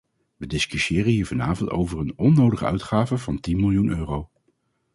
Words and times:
We 0.37 0.47
discussiëren 0.47 1.11
hier 1.11 1.25
vanavond 1.25 1.69
over 1.69 1.99
een 1.99 2.13
onnodige 2.17 2.65
uitgave 2.65 3.17
van 3.17 3.39
tien 3.39 3.59
miljoen 3.59 3.89
euro. 3.89 4.29